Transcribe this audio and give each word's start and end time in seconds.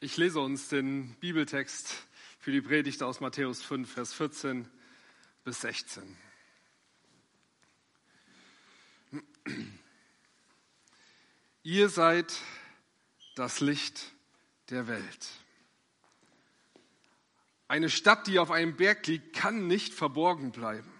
Ich 0.00 0.16
lese 0.16 0.38
uns 0.38 0.68
den 0.68 1.16
Bibeltext 1.16 1.92
für 2.38 2.52
die 2.52 2.60
Predigt 2.60 3.02
aus 3.02 3.18
Matthäus 3.18 3.62
5, 3.62 3.94
Vers 3.94 4.14
14 4.14 4.68
bis 5.42 5.62
16. 5.62 6.16
Ihr 11.64 11.88
seid 11.88 12.32
das 13.34 13.58
Licht 13.58 14.12
der 14.70 14.86
Welt. 14.86 15.30
Eine 17.66 17.90
Stadt, 17.90 18.28
die 18.28 18.38
auf 18.38 18.52
einem 18.52 18.76
Berg 18.76 19.04
liegt, 19.08 19.34
kann 19.34 19.66
nicht 19.66 19.92
verborgen 19.92 20.52
bleiben. 20.52 20.92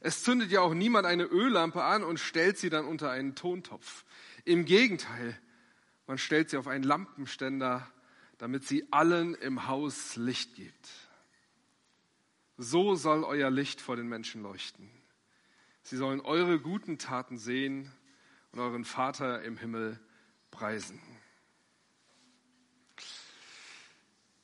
Es 0.00 0.24
zündet 0.24 0.50
ja 0.50 0.62
auch 0.62 0.74
niemand 0.74 1.06
eine 1.06 1.26
Öllampe 1.26 1.84
an 1.84 2.02
und 2.02 2.18
stellt 2.18 2.58
sie 2.58 2.70
dann 2.70 2.86
unter 2.86 3.12
einen 3.12 3.36
Tontopf. 3.36 4.04
Im 4.44 4.64
Gegenteil, 4.64 5.40
man 6.06 6.18
stellt 6.18 6.50
sie 6.50 6.56
auf 6.56 6.66
einen 6.66 6.84
Lampenständer, 6.84 7.90
damit 8.38 8.64
sie 8.64 8.86
allen 8.90 9.34
im 9.34 9.66
Haus 9.66 10.16
Licht 10.16 10.54
gibt. 10.54 10.90
So 12.56 12.94
soll 12.94 13.24
euer 13.24 13.50
Licht 13.50 13.80
vor 13.80 13.96
den 13.96 14.08
Menschen 14.08 14.42
leuchten. 14.42 14.90
Sie 15.82 15.96
sollen 15.96 16.20
eure 16.20 16.60
guten 16.60 16.98
Taten 16.98 17.36
sehen 17.36 17.92
und 18.52 18.60
euren 18.60 18.84
Vater 18.84 19.42
im 19.42 19.56
Himmel 19.56 19.98
preisen. 20.50 21.00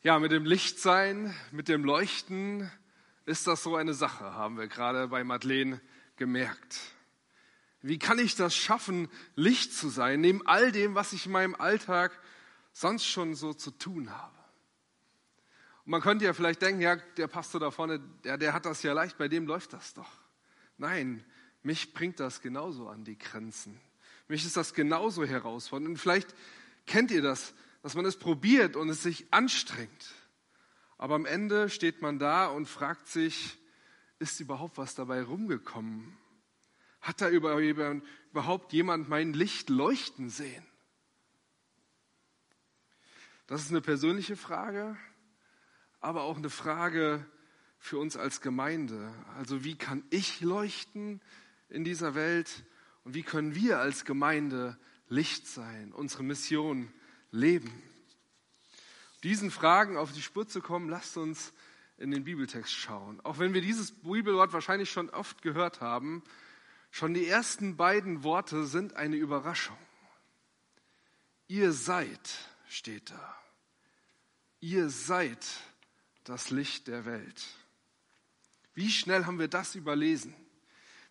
Ja, 0.03 0.19
mit 0.19 0.33
dem 0.33 0.45
Lichtsein, 0.45 1.35
mit 1.51 1.69
dem 1.69 1.85
Leuchten 1.85 2.71
ist 3.27 3.47
das 3.47 3.63
so 3.63 3.77
eine 3.77 3.95
Sache, 3.95 4.35
haben 4.35 4.57
wir 4.57 4.67
gerade 4.67 5.09
bei 5.09 5.23
Madeleine 5.25 5.81
gemerkt. 6.17 6.81
Wie 7.83 7.99
kann 7.99 8.19
ich 8.19 8.37
das 8.37 8.55
schaffen, 8.55 9.09
Licht 9.37 9.75
zu 9.75 9.89
sein, 9.89 10.21
neben 10.21 10.47
all 10.47 10.71
dem, 10.71 10.95
was 10.95 11.13
ich 11.13 11.27
in 11.27 11.33
meinem 11.33 11.55
Alltag 11.55 12.19
sonst 12.73 13.07
schon 13.07 13.35
so 13.35 13.55
zu 13.55 13.71
tun 13.71 14.11
habe? 14.11 14.37
Und 15.85 15.93
man 15.93 16.03
könnte 16.03 16.27
ja 16.27 16.35
vielleicht 16.35 16.61
denken, 16.61 16.83
ja, 16.83 16.97
der 17.17 17.27
Pastor 17.27 17.61
da 17.61 17.71
vorne, 17.71 18.01
der, 18.25 18.37
der 18.37 18.53
hat 18.53 18.67
das 18.67 18.83
ja 18.83 18.93
leicht, 18.93 19.17
bei 19.17 19.29
dem 19.29 19.47
läuft 19.47 19.73
das 19.73 19.95
doch. 19.95 20.11
Nein, 20.77 21.25
mich 21.63 21.95
bringt 21.95 22.21
das 22.21 22.43
genauso 22.43 22.89
an 22.89 23.05
die 23.05 23.19
Grenzen. 23.19 23.81
Mich 24.29 24.45
ist 24.45 24.57
das 24.57 24.75
genauso 24.75 25.25
herausfordernd. 25.25 25.91
Und 25.91 25.97
vielleicht 25.97 26.35
kennt 26.87 27.11
ihr 27.11 27.23
das, 27.23 27.55
dass 27.83 27.95
man 27.95 28.05
es 28.05 28.17
probiert 28.17 28.77
und 28.77 28.89
es 28.89 29.03
sich 29.03 29.33
anstrengt. 29.33 30.15
Aber 30.99 31.15
am 31.15 31.25
Ende 31.25 31.71
steht 31.71 32.03
man 32.03 32.19
da 32.19 32.47
und 32.47 32.67
fragt 32.67 33.09
sich, 33.09 33.59
ist 34.19 34.39
überhaupt 34.39 34.77
was 34.77 34.95
dabei 34.95 35.23
rumgekommen? 35.23 36.17
Hat 37.01 37.21
da 37.21 37.29
überhaupt 37.29 38.73
jemand 38.73 39.09
mein 39.09 39.33
Licht 39.33 39.71
leuchten 39.71 40.29
sehen? 40.31 40.67
Das 43.47 43.63
ist 43.63 43.71
eine 43.71 43.81
persönliche 43.81 44.37
Frage, 44.37 44.97
aber 46.01 46.23
auch 46.23 46.37
eine 46.37 46.51
Frage 46.51 47.27
für 47.79 47.99
uns 47.99 48.17
als 48.17 48.41
Gemeinde. 48.41 49.13
Also 49.37 49.65
wie 49.65 49.77
kann 49.77 50.05
ich 50.11 50.41
leuchten 50.41 51.21
in 51.69 51.83
dieser 51.83 52.15
Welt 52.15 52.65
und 53.05 53.15
wie 53.15 53.23
können 53.23 53.55
wir 53.55 53.81
als 53.81 54.05
Gemeinde 54.05 54.79
Licht 55.09 55.49
sein, 55.49 55.93
unsere 55.93 56.23
Mission 56.23 56.93
leben? 57.33 57.73
Diesen 59.25 59.51
Fragen 59.51 59.97
auf 59.97 60.13
die 60.13 60.23
Spur 60.23 60.47
zu 60.47 60.61
kommen, 60.61 60.89
lasst 60.89 61.17
uns 61.17 61.53
in 61.99 62.11
den 62.11 62.25
Bibeltext 62.25 62.73
schauen. 62.73 63.21
Auch 63.21 63.39
wenn 63.39 63.53
wir 63.53 63.61
dieses 63.61 63.93
Bibelwort 63.93 64.53
wahrscheinlich 64.53 64.91
schon 64.91 65.11
oft 65.11 65.43
gehört 65.43 65.81
haben, 65.81 66.23
schon 66.91 67.15
die 67.15 67.27
ersten 67.27 67.77
beiden 67.77 68.23
Worte 68.23 68.67
sind 68.67 68.97
eine 68.97 69.17
Überraschung. 69.17 69.79
Ihr 71.49 71.73
seid, 71.73 72.21
steht 72.69 73.11
da. 73.11 73.37
Ihr 74.61 74.89
seid 74.91 75.47
das 76.25 76.51
Licht 76.51 76.87
der 76.87 77.05
Welt. 77.07 77.43
Wie 78.75 78.91
schnell 78.91 79.27
haben 79.27 79.39
wir 79.39 79.49
das 79.49 79.75
überlesen? 79.75 80.35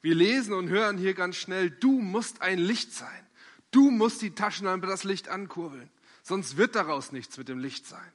Wir 0.01 0.15
lesen 0.15 0.53
und 0.53 0.69
hören 0.69 0.97
hier 0.97 1.13
ganz 1.13 1.35
schnell, 1.35 1.69
du 1.69 1.99
musst 1.99 2.41
ein 2.41 2.57
Licht 2.57 2.93
sein. 2.93 3.27
Du 3.71 3.91
musst 3.91 4.21
die 4.21 4.31
Taschenlampe 4.31 4.87
das 4.87 5.03
Licht 5.03 5.27
ankurbeln. 5.27 5.89
Sonst 6.23 6.57
wird 6.57 6.75
daraus 6.75 7.11
nichts 7.11 7.37
mit 7.37 7.49
dem 7.49 7.59
Licht 7.59 7.85
sein. 7.85 8.11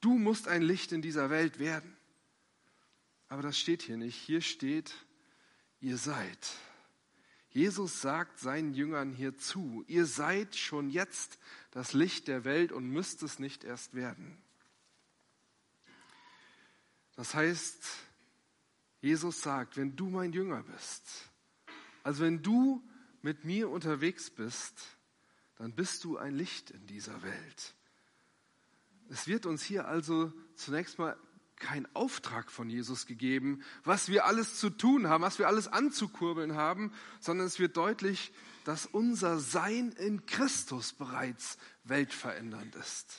Du 0.00 0.18
musst 0.18 0.48
ein 0.48 0.62
Licht 0.62 0.92
in 0.92 1.02
dieser 1.02 1.30
Welt 1.30 1.58
werden. 1.58 1.96
Aber 3.28 3.42
das 3.42 3.58
steht 3.58 3.82
hier 3.82 3.96
nicht. 3.96 4.16
Hier 4.16 4.40
steht, 4.40 4.92
ihr 5.82 5.98
seid. 5.98 6.56
Jesus 7.50 8.00
sagt 8.00 8.38
seinen 8.38 8.72
Jüngern 8.72 9.12
hier 9.12 9.36
zu, 9.36 9.84
ihr 9.86 10.06
seid 10.06 10.56
schon 10.56 10.88
jetzt 10.88 11.38
das 11.72 11.92
Licht 11.92 12.28
der 12.28 12.44
Welt 12.44 12.72
und 12.72 12.88
müsst 12.88 13.22
es 13.22 13.38
nicht 13.38 13.62
erst 13.64 13.94
werden. 13.94 14.38
Das 17.14 17.34
heißt, 17.34 17.84
Jesus 19.02 19.42
sagt, 19.42 19.76
wenn 19.76 19.94
du 19.96 20.08
mein 20.08 20.32
Jünger 20.32 20.62
bist, 20.62 21.30
also 22.02 22.24
wenn 22.24 22.42
du 22.42 22.82
mit 23.20 23.44
mir 23.44 23.68
unterwegs 23.68 24.30
bist, 24.30 24.96
dann 25.56 25.74
bist 25.74 26.04
du 26.04 26.16
ein 26.16 26.34
Licht 26.34 26.70
in 26.70 26.86
dieser 26.86 27.22
Welt. 27.22 27.74
Es 29.10 29.26
wird 29.26 29.44
uns 29.44 29.62
hier 29.62 29.86
also 29.86 30.32
zunächst 30.54 30.98
mal 30.98 31.18
kein 31.62 31.86
Auftrag 31.94 32.50
von 32.50 32.68
Jesus 32.68 33.06
gegeben, 33.06 33.62
was 33.84 34.08
wir 34.08 34.26
alles 34.26 34.58
zu 34.58 34.68
tun 34.68 35.08
haben, 35.08 35.22
was 35.22 35.38
wir 35.38 35.46
alles 35.46 35.68
anzukurbeln 35.68 36.54
haben, 36.56 36.92
sondern 37.20 37.46
es 37.46 37.58
wird 37.58 37.76
deutlich, 37.76 38.32
dass 38.64 38.86
unser 38.86 39.38
Sein 39.38 39.92
in 39.92 40.26
Christus 40.26 40.92
bereits 40.92 41.56
weltverändernd 41.84 42.74
ist. 42.76 43.16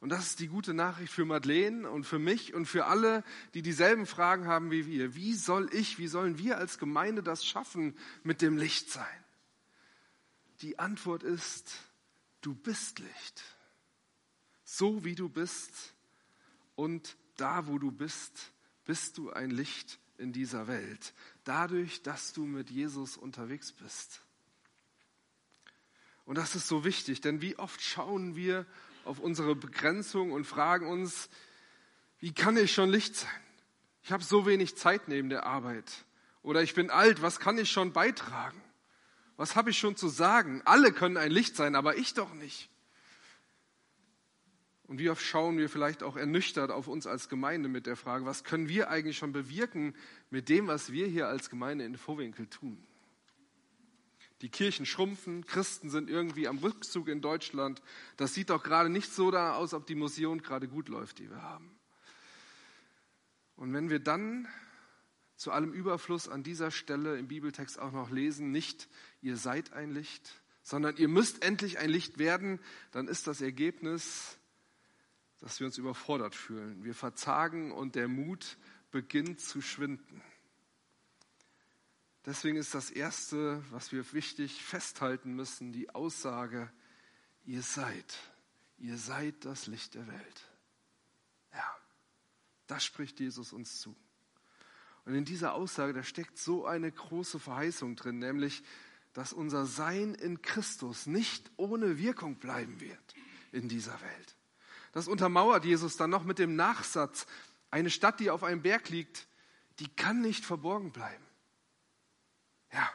Und 0.00 0.10
das 0.10 0.26
ist 0.26 0.40
die 0.40 0.48
gute 0.48 0.74
Nachricht 0.74 1.12
für 1.12 1.24
Madeleine 1.24 1.90
und 1.90 2.04
für 2.04 2.18
mich 2.18 2.54
und 2.54 2.66
für 2.66 2.86
alle, 2.86 3.24
die 3.54 3.62
dieselben 3.62 4.06
Fragen 4.06 4.46
haben 4.46 4.70
wie 4.70 4.86
wir. 4.86 5.14
Wie 5.14 5.34
soll 5.34 5.72
ich, 5.72 5.98
wie 5.98 6.08
sollen 6.08 6.38
wir 6.38 6.58
als 6.58 6.78
Gemeinde 6.78 7.22
das 7.22 7.46
schaffen 7.46 7.96
mit 8.22 8.42
dem 8.42 8.56
Lichtsein? 8.56 9.24
Die 10.60 10.78
Antwort 10.78 11.22
ist, 11.22 11.72
du 12.40 12.54
bist 12.54 12.98
Licht. 12.98 13.44
So 14.64 15.04
wie 15.04 15.14
du 15.14 15.28
bist 15.28 15.95
und 16.76 17.16
da, 17.36 17.66
wo 17.66 17.78
du 17.78 17.90
bist, 17.90 18.52
bist 18.84 19.18
du 19.18 19.30
ein 19.32 19.50
Licht 19.50 19.98
in 20.18 20.32
dieser 20.32 20.68
Welt. 20.68 21.12
Dadurch, 21.44 22.02
dass 22.02 22.32
du 22.32 22.46
mit 22.46 22.70
Jesus 22.70 23.16
unterwegs 23.16 23.72
bist. 23.72 24.22
Und 26.24 26.38
das 26.38 26.54
ist 26.54 26.68
so 26.68 26.84
wichtig, 26.84 27.20
denn 27.20 27.40
wie 27.40 27.58
oft 27.58 27.80
schauen 27.80 28.36
wir 28.36 28.66
auf 29.04 29.18
unsere 29.18 29.54
Begrenzung 29.54 30.32
und 30.32 30.44
fragen 30.44 30.86
uns, 30.88 31.28
wie 32.18 32.32
kann 32.32 32.56
ich 32.56 32.72
schon 32.72 32.90
Licht 32.90 33.14
sein? 33.16 33.30
Ich 34.02 34.12
habe 34.12 34.22
so 34.22 34.46
wenig 34.46 34.76
Zeit 34.76 35.08
neben 35.08 35.28
der 35.28 35.46
Arbeit. 35.46 36.04
Oder 36.42 36.62
ich 36.62 36.74
bin 36.74 36.90
alt, 36.90 37.22
was 37.22 37.40
kann 37.40 37.58
ich 37.58 37.70
schon 37.70 37.92
beitragen? 37.92 38.60
Was 39.36 39.54
habe 39.54 39.70
ich 39.70 39.78
schon 39.78 39.96
zu 39.96 40.08
sagen? 40.08 40.62
Alle 40.64 40.92
können 40.92 41.16
ein 41.16 41.30
Licht 41.30 41.56
sein, 41.56 41.74
aber 41.74 41.96
ich 41.96 42.14
doch 42.14 42.32
nicht. 42.34 42.70
Und 44.86 44.98
wie 45.00 45.10
oft 45.10 45.22
schauen 45.22 45.58
wir 45.58 45.68
vielleicht 45.68 46.02
auch 46.02 46.16
ernüchtert 46.16 46.70
auf 46.70 46.86
uns 46.86 47.06
als 47.06 47.28
Gemeinde 47.28 47.68
mit 47.68 47.86
der 47.86 47.96
Frage, 47.96 48.24
was 48.24 48.44
können 48.44 48.68
wir 48.68 48.88
eigentlich 48.88 49.18
schon 49.18 49.32
bewirken 49.32 49.94
mit 50.30 50.48
dem, 50.48 50.68
was 50.68 50.92
wir 50.92 51.08
hier 51.08 51.26
als 51.26 51.50
Gemeinde 51.50 51.84
in 51.84 51.96
Vorwinkel 51.96 52.46
tun? 52.46 52.86
Die 54.42 54.50
Kirchen 54.50 54.86
schrumpfen, 54.86 55.46
Christen 55.46 55.88
sind 55.90 56.10
irgendwie 56.10 56.46
am 56.46 56.58
Rückzug 56.58 57.08
in 57.08 57.20
Deutschland. 57.20 57.82
Das 58.16 58.34
sieht 58.34 58.50
doch 58.50 58.62
gerade 58.62 58.90
nicht 58.90 59.12
so 59.12 59.30
da 59.30 59.54
aus, 59.54 59.74
ob 59.74 59.86
die 59.86 59.94
Mission 59.94 60.42
gerade 60.42 60.68
gut 60.68 60.88
läuft, 60.88 61.18
die 61.18 61.30
wir 61.30 61.42
haben. 61.42 61.74
Und 63.56 63.72
wenn 63.72 63.88
wir 63.88 63.98
dann 63.98 64.46
zu 65.36 65.50
allem 65.50 65.72
Überfluss 65.72 66.28
an 66.28 66.42
dieser 66.42 66.70
Stelle 66.70 67.18
im 67.18 67.28
Bibeltext 67.28 67.78
auch 67.78 67.92
noch 67.92 68.10
lesen, 68.10 68.52
nicht 68.52 68.88
ihr 69.22 69.36
seid 69.36 69.72
ein 69.72 69.90
Licht, 69.90 70.42
sondern 70.62 70.96
ihr 70.96 71.08
müsst 71.08 71.42
endlich 71.42 71.78
ein 71.78 71.90
Licht 71.90 72.18
werden, 72.18 72.60
dann 72.90 73.08
ist 73.08 73.26
das 73.26 73.40
Ergebnis, 73.40 74.38
dass 75.40 75.60
wir 75.60 75.66
uns 75.66 75.78
überfordert 75.78 76.34
fühlen. 76.34 76.82
Wir 76.84 76.94
verzagen 76.94 77.72
und 77.72 77.94
der 77.94 78.08
Mut 78.08 78.56
beginnt 78.90 79.40
zu 79.40 79.60
schwinden. 79.60 80.22
Deswegen 82.24 82.56
ist 82.56 82.74
das 82.74 82.90
Erste, 82.90 83.62
was 83.70 83.92
wir 83.92 84.12
wichtig 84.12 84.62
festhalten 84.62 85.34
müssen, 85.34 85.72
die 85.72 85.90
Aussage, 85.94 86.72
ihr 87.44 87.62
seid, 87.62 88.18
ihr 88.78 88.98
seid 88.98 89.44
das 89.44 89.68
Licht 89.68 89.94
der 89.94 90.06
Welt. 90.08 90.50
Ja, 91.52 91.76
das 92.66 92.84
spricht 92.84 93.20
Jesus 93.20 93.52
uns 93.52 93.80
zu. 93.80 93.94
Und 95.04 95.14
in 95.14 95.24
dieser 95.24 95.54
Aussage, 95.54 95.92
da 95.92 96.02
steckt 96.02 96.36
so 96.36 96.66
eine 96.66 96.90
große 96.90 97.38
Verheißung 97.38 97.94
drin, 97.94 98.18
nämlich, 98.18 98.64
dass 99.12 99.32
unser 99.32 99.64
Sein 99.64 100.14
in 100.14 100.42
Christus 100.42 101.06
nicht 101.06 101.48
ohne 101.56 101.98
Wirkung 101.98 102.36
bleiben 102.36 102.80
wird 102.80 103.14
in 103.52 103.68
dieser 103.68 103.98
Welt. 104.00 104.35
Das 104.96 105.08
untermauert 105.08 105.66
Jesus 105.66 105.98
dann 105.98 106.08
noch 106.08 106.24
mit 106.24 106.38
dem 106.38 106.56
Nachsatz, 106.56 107.26
eine 107.70 107.90
Stadt, 107.90 108.18
die 108.18 108.30
auf 108.30 108.42
einem 108.42 108.62
Berg 108.62 108.88
liegt, 108.88 109.26
die 109.78 109.88
kann 109.88 110.22
nicht 110.22 110.42
verborgen 110.42 110.90
bleiben. 110.90 111.22
Ja. 112.72 112.90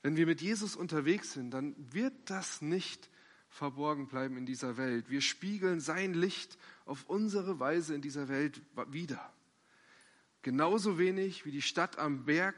Wenn 0.00 0.16
wir 0.16 0.24
mit 0.24 0.40
Jesus 0.40 0.74
unterwegs 0.74 1.34
sind, 1.34 1.50
dann 1.50 1.74
wird 1.92 2.14
das 2.30 2.62
nicht 2.62 3.10
verborgen 3.50 4.08
bleiben 4.08 4.38
in 4.38 4.46
dieser 4.46 4.78
Welt. 4.78 5.10
Wir 5.10 5.20
spiegeln 5.20 5.80
sein 5.80 6.14
Licht 6.14 6.56
auf 6.86 7.04
unsere 7.06 7.60
Weise 7.60 7.94
in 7.94 8.00
dieser 8.00 8.28
Welt 8.30 8.62
wieder. 8.86 9.30
Genauso 10.40 10.96
wenig 10.96 11.44
wie 11.44 11.52
die 11.52 11.60
Stadt 11.60 11.98
am 11.98 12.24
Berg 12.24 12.56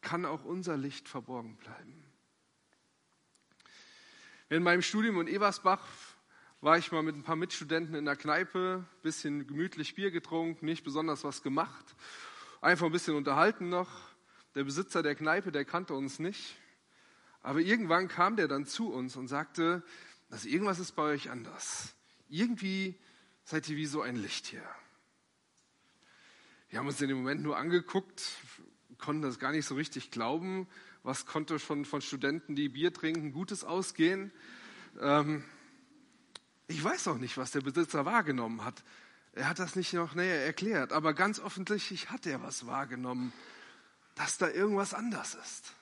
kann 0.00 0.24
auch 0.24 0.46
unser 0.46 0.78
Licht 0.78 1.10
verborgen 1.10 1.58
bleiben. 1.58 2.02
In 4.48 4.62
meinem 4.62 4.80
Studium 4.80 5.20
in 5.20 5.28
Eversbach 5.28 5.86
war 6.60 6.78
ich 6.78 6.90
mal 6.90 7.02
mit 7.02 7.16
ein 7.16 7.22
paar 7.22 7.36
Mitstudenten 7.36 7.94
in 7.94 8.04
der 8.04 8.16
Kneipe, 8.16 8.84
bisschen 9.02 9.46
gemütlich 9.46 9.94
Bier 9.94 10.10
getrunken, 10.10 10.66
nicht 10.66 10.84
besonders 10.84 11.24
was 11.24 11.42
gemacht, 11.42 11.84
einfach 12.60 12.86
ein 12.86 12.92
bisschen 12.92 13.14
unterhalten 13.14 13.68
noch. 13.68 13.90
Der 14.54 14.64
Besitzer 14.64 15.02
der 15.02 15.14
Kneipe, 15.14 15.52
der 15.52 15.64
kannte 15.64 15.94
uns 15.94 16.18
nicht, 16.18 16.56
aber 17.42 17.60
irgendwann 17.60 18.08
kam 18.08 18.36
der 18.36 18.48
dann 18.48 18.64
zu 18.64 18.92
uns 18.92 19.16
und 19.16 19.28
sagte, 19.28 19.82
also 20.30 20.48
irgendwas 20.48 20.78
ist 20.78 20.92
bei 20.92 21.02
euch 21.02 21.30
anders. 21.30 21.94
Irgendwie 22.28 22.98
seid 23.44 23.68
ihr 23.68 23.76
wie 23.76 23.86
so 23.86 24.00
ein 24.00 24.16
Licht 24.16 24.46
hier. 24.46 24.64
Wir 26.68 26.80
haben 26.80 26.86
uns 26.86 27.00
in 27.00 27.08
dem 27.08 27.18
Moment 27.18 27.42
nur 27.42 27.56
angeguckt, 27.56 28.32
konnten 28.98 29.22
das 29.22 29.38
gar 29.38 29.52
nicht 29.52 29.66
so 29.66 29.76
richtig 29.76 30.10
glauben. 30.10 30.66
Was 31.02 31.26
konnte 31.26 31.58
schon 31.60 31.84
von 31.84 32.00
Studenten, 32.00 32.56
die 32.56 32.68
Bier 32.68 32.92
trinken, 32.92 33.30
Gutes 33.30 33.62
ausgehen? 33.62 34.32
Ähm, 35.00 35.44
ich 36.68 36.82
weiß 36.82 37.08
auch 37.08 37.18
nicht, 37.18 37.36
was 37.36 37.52
der 37.52 37.60
Besitzer 37.60 38.04
wahrgenommen 38.04 38.64
hat. 38.64 38.82
Er 39.32 39.48
hat 39.48 39.58
das 39.58 39.76
nicht 39.76 39.92
noch 39.92 40.14
näher 40.14 40.44
erklärt, 40.44 40.92
aber 40.92 41.14
ganz 41.14 41.38
offensichtlich 41.38 42.10
hat 42.10 42.26
er 42.26 42.42
was 42.42 42.66
wahrgenommen, 42.66 43.32
dass 44.14 44.38
da 44.38 44.48
irgendwas 44.48 44.94
anders 44.94 45.34
ist. 45.34 45.74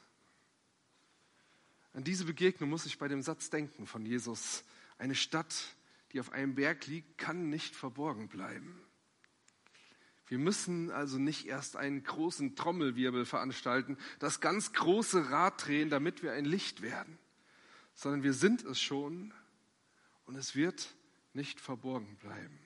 An 1.95 2.03
diese 2.03 2.25
Begegnung 2.25 2.69
muss 2.69 2.87
ich 2.87 2.99
bei 2.99 3.07
dem 3.07 3.23
Satz 3.23 3.51
denken 3.51 3.87
von 3.87 4.05
Jesus. 4.05 4.65
Eine 4.99 5.15
Stadt, 5.15 5.55
die 6.13 6.21
auf 6.21 6.33
einem 6.33 6.57
Berg 6.57 6.87
liegt, 6.87 7.17
kann 7.17 7.49
nicht 7.49 7.77
verborgen 7.77 8.29
bleiben. 8.29 8.81
Wir 10.27 10.39
müssen 10.39 10.91
also 10.91 11.19
nicht 11.19 11.47
erst 11.47 11.77
einen 11.77 12.03
großen 12.03 12.57
Trommelwirbel 12.57 13.25
veranstalten, 13.25 13.97
das 14.19 14.41
ganz 14.41 14.73
große 14.73 15.31
Rad 15.31 15.67
drehen, 15.67 15.91
damit 15.91 16.23
wir 16.23 16.33
ein 16.33 16.45
Licht 16.45 16.83
werden, 16.83 17.19
sondern 17.95 18.23
wir 18.25 18.33
sind 18.33 18.65
es 18.65 18.81
schon 18.81 19.33
und 20.26 20.37
es 20.37 20.55
wird 20.55 20.94
nicht 21.32 21.61
verborgen 21.61 22.17
bleiben. 22.17 22.59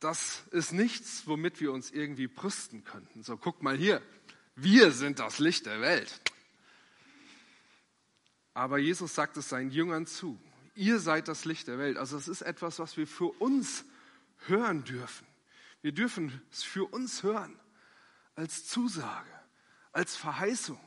Das 0.00 0.42
ist 0.50 0.72
nichts, 0.72 1.26
womit 1.26 1.60
wir 1.60 1.72
uns 1.72 1.90
irgendwie 1.90 2.26
brüsten 2.26 2.82
könnten. 2.84 3.22
So, 3.22 3.36
guck 3.36 3.62
mal 3.62 3.76
hier, 3.76 4.02
wir 4.56 4.90
sind 4.90 5.20
das 5.20 5.38
Licht 5.38 5.66
der 5.66 5.80
Welt. 5.80 6.20
Aber 8.52 8.78
Jesus 8.78 9.14
sagt 9.14 9.36
es 9.36 9.48
seinen 9.48 9.70
Jüngern 9.70 10.06
zu 10.06 10.38
ihr 10.74 10.98
seid 10.98 11.28
das 11.28 11.44
Licht 11.44 11.68
der 11.68 11.78
Welt. 11.78 11.96
Also 11.96 12.16
es 12.16 12.28
ist 12.28 12.42
etwas, 12.42 12.78
was 12.78 12.96
wir 12.96 13.06
für 13.06 13.32
uns 13.40 13.84
hören 14.46 14.84
dürfen. 14.84 15.26
Wir 15.80 15.92
dürfen 15.92 16.42
es 16.50 16.62
für 16.62 16.84
uns 16.84 17.22
hören 17.22 17.58
als 18.34 18.66
Zusage, 18.66 19.30
als 19.92 20.16
Verheißung, 20.16 20.80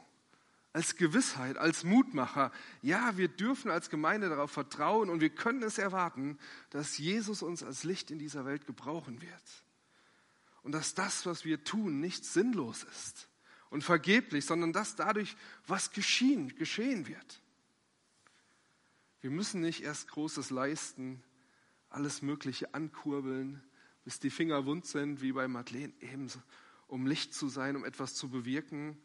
als 0.75 0.97
Gewissheit, 0.97 1.57
als 1.57 1.85
Mutmacher. 1.85 2.51
Ja, 2.81 3.15
wir 3.15 3.29
dürfen 3.29 3.71
als 3.71 3.89
Gemeinde 3.89 4.27
darauf 4.27 4.51
vertrauen 4.51 5.09
und 5.09 5.21
wir 5.21 5.29
können 5.29 5.63
es 5.63 5.77
erwarten, 5.77 6.37
dass 6.69 6.97
Jesus 6.97 7.41
uns 7.41 7.63
als 7.63 7.85
Licht 7.85 8.11
in 8.11 8.19
dieser 8.19 8.43
Welt 8.43 8.67
gebrauchen 8.67 9.21
wird. 9.21 9.63
Und 10.63 10.73
dass 10.73 10.93
das, 10.93 11.25
was 11.25 11.45
wir 11.45 11.63
tun, 11.63 12.01
nicht 12.01 12.25
sinnlos 12.25 12.83
ist 12.83 13.29
und 13.69 13.85
vergeblich, 13.85 14.45
sondern 14.45 14.73
dass 14.73 14.97
dadurch 14.97 15.37
was 15.65 15.91
geschehen, 15.91 16.53
geschehen 16.57 17.07
wird. 17.07 17.41
Wir 19.21 19.29
müssen 19.29 19.61
nicht 19.61 19.81
erst 19.81 20.09
Großes 20.09 20.49
leisten, 20.49 21.23
alles 21.89 22.21
Mögliche 22.21 22.73
ankurbeln, 22.73 23.63
bis 24.03 24.19
die 24.19 24.29
Finger 24.29 24.65
wund 24.65 24.85
sind, 24.85 25.21
wie 25.21 25.31
bei 25.31 25.47
Madeleine, 25.47 25.93
ebenso, 26.01 26.41
um 26.87 27.07
Licht 27.07 27.33
zu 27.33 27.47
sein, 27.47 27.77
um 27.77 27.85
etwas 27.85 28.13
zu 28.13 28.27
bewirken, 28.27 28.97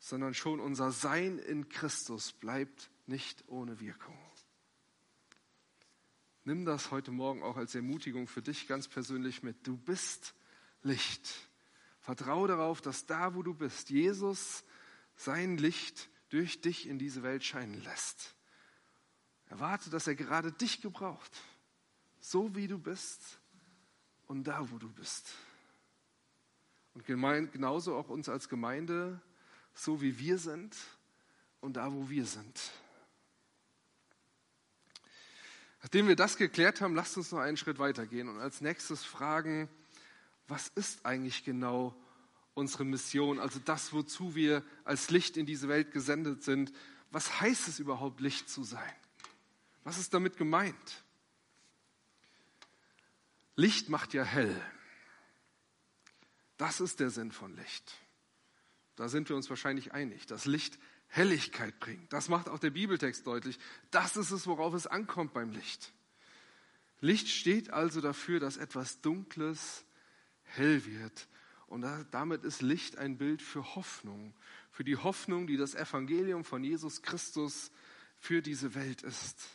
sondern 0.00 0.34
schon 0.34 0.58
unser 0.58 0.90
Sein 0.90 1.38
in 1.38 1.68
Christus 1.68 2.32
bleibt 2.32 2.90
nicht 3.06 3.44
ohne 3.46 3.78
Wirkung. 3.80 4.18
Nimm 6.44 6.64
das 6.64 6.90
heute 6.90 7.12
Morgen 7.12 7.42
auch 7.42 7.58
als 7.58 7.74
Ermutigung 7.74 8.26
für 8.26 8.40
dich 8.40 8.66
ganz 8.66 8.88
persönlich 8.88 9.42
mit. 9.42 9.66
Du 9.66 9.76
bist 9.76 10.34
Licht. 10.82 11.30
Vertraue 12.00 12.48
darauf, 12.48 12.80
dass 12.80 13.04
da, 13.04 13.34
wo 13.34 13.42
du 13.42 13.52
bist, 13.54 13.90
Jesus 13.90 14.64
sein 15.16 15.58
Licht 15.58 16.08
durch 16.30 16.62
dich 16.62 16.88
in 16.88 16.98
diese 16.98 17.22
Welt 17.22 17.44
scheinen 17.44 17.80
lässt. 17.84 18.34
Erwarte, 19.50 19.90
dass 19.90 20.06
er 20.06 20.14
gerade 20.14 20.50
dich 20.50 20.80
gebraucht, 20.80 21.30
so 22.20 22.54
wie 22.56 22.68
du 22.68 22.78
bist 22.78 23.38
und 24.28 24.44
da, 24.44 24.70
wo 24.70 24.78
du 24.78 24.90
bist. 24.90 25.34
Und 26.94 27.04
genauso 27.04 27.96
auch 27.96 28.08
uns 28.08 28.30
als 28.30 28.48
Gemeinde, 28.48 29.20
so 29.80 30.02
wie 30.02 30.18
wir 30.18 30.38
sind 30.38 30.76
und 31.60 31.74
da, 31.74 31.92
wo 31.92 32.10
wir 32.10 32.26
sind. 32.26 32.60
Nachdem 35.80 36.06
wir 36.08 36.16
das 36.16 36.36
geklärt 36.36 36.82
haben, 36.82 36.94
lasst 36.94 37.16
uns 37.16 37.32
noch 37.32 37.38
einen 37.38 37.56
Schritt 37.56 37.78
weitergehen 37.78 38.28
und 38.28 38.38
als 38.38 38.60
nächstes 38.60 39.04
fragen, 39.04 39.70
was 40.48 40.68
ist 40.68 41.06
eigentlich 41.06 41.44
genau 41.44 41.96
unsere 42.52 42.84
Mission, 42.84 43.38
also 43.38 43.58
das, 43.58 43.94
wozu 43.94 44.34
wir 44.34 44.62
als 44.84 45.08
Licht 45.08 45.38
in 45.38 45.46
diese 45.46 45.68
Welt 45.68 45.92
gesendet 45.92 46.42
sind. 46.42 46.72
Was 47.10 47.40
heißt 47.40 47.68
es 47.68 47.78
überhaupt, 47.78 48.20
Licht 48.20 48.50
zu 48.50 48.64
sein? 48.64 48.94
Was 49.84 49.96
ist 49.96 50.12
damit 50.12 50.36
gemeint? 50.36 51.04
Licht 53.56 53.88
macht 53.88 54.12
ja 54.12 54.24
hell. 54.24 54.60
Das 56.58 56.80
ist 56.80 57.00
der 57.00 57.08
Sinn 57.08 57.32
von 57.32 57.56
Licht. 57.56 57.94
Da 59.00 59.08
sind 59.08 59.30
wir 59.30 59.36
uns 59.36 59.48
wahrscheinlich 59.48 59.94
einig, 59.94 60.26
dass 60.26 60.44
Licht 60.44 60.78
Helligkeit 61.06 61.80
bringt. 61.80 62.12
Das 62.12 62.28
macht 62.28 62.50
auch 62.50 62.58
der 62.58 62.68
Bibeltext 62.68 63.26
deutlich. 63.26 63.58
Das 63.90 64.18
ist 64.18 64.30
es, 64.30 64.46
worauf 64.46 64.74
es 64.74 64.86
ankommt 64.86 65.32
beim 65.32 65.52
Licht. 65.52 65.94
Licht 67.00 67.28
steht 67.28 67.70
also 67.70 68.02
dafür, 68.02 68.40
dass 68.40 68.58
etwas 68.58 69.00
Dunkles 69.00 69.86
hell 70.42 70.84
wird. 70.84 71.28
Und 71.66 71.86
damit 72.10 72.44
ist 72.44 72.60
Licht 72.60 72.98
ein 72.98 73.16
Bild 73.16 73.40
für 73.40 73.74
Hoffnung, 73.74 74.34
für 74.70 74.84
die 74.84 74.98
Hoffnung, 74.98 75.46
die 75.46 75.56
das 75.56 75.74
Evangelium 75.74 76.44
von 76.44 76.62
Jesus 76.62 77.00
Christus 77.00 77.70
für 78.18 78.42
diese 78.42 78.74
Welt 78.74 79.00
ist 79.00 79.48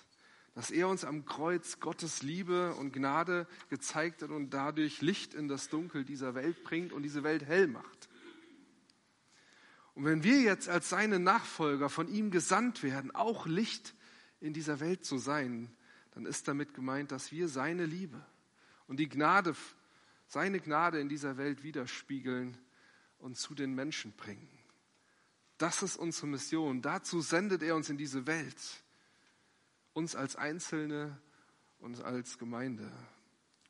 dass 0.56 0.72
er 0.72 0.88
uns 0.88 1.04
am 1.04 1.26
Kreuz 1.26 1.82
Gottes 1.82 2.24
Liebe 2.24 2.74
und 2.76 2.94
Gnade 2.94 3.46
gezeigt 3.70 4.24
hat 4.24 4.30
und 4.30 4.52
dadurch 4.52 5.02
Licht 5.02 5.34
in 5.34 5.50
das 5.50 5.68
Dunkel 5.68 6.06
dieser 6.06 6.34
Welt 6.34 6.64
bringt 6.64 6.94
und 6.94 7.04
diese 7.04 7.24
Welt 7.24 7.44
hell 7.44 7.68
macht. 7.68 8.08
Und 9.96 10.06
wenn 10.06 10.24
wir 10.24 10.42
jetzt 10.42 10.70
als 10.70 10.90
seine 10.90 11.20
Nachfolger 11.20 11.90
von 11.90 12.08
ihm 12.08 12.30
gesandt 12.30 12.84
werden, 12.84 13.16
auch 13.16 13.48
Licht 13.48 13.96
in 14.42 14.54
dieser 14.54 14.80
Welt 14.80 15.06
zu 15.06 15.18
sein, 15.18 15.76
dann 16.12 16.26
ist 16.26 16.48
damit 16.48 16.74
gemeint, 16.74 17.12
dass 17.12 17.32
wir 17.32 17.48
seine 17.48 17.86
Liebe 17.86 18.24
und 18.88 19.00
die 19.00 19.10
Gnade, 19.10 19.56
seine 20.28 20.60
Gnade 20.60 21.00
in 21.00 21.10
dieser 21.10 21.38
Welt 21.38 21.64
widerspiegeln 21.64 22.58
und 23.18 23.38
zu 23.38 23.56
den 23.56 23.74
Menschen 23.74 24.12
bringen. 24.14 24.50
Das 25.58 25.82
ist 25.82 25.96
unsere 25.96 26.28
Mission. 26.28 26.82
Dazu 26.82 27.22
sendet 27.22 27.64
er 27.64 27.76
uns 27.76 27.90
in 27.90 27.98
diese 27.98 28.28
Welt 28.28 28.84
uns 29.94 30.14
als 30.14 30.36
Einzelne 30.36 31.18
und 31.80 32.04
als 32.04 32.38
Gemeinde, 32.38 32.92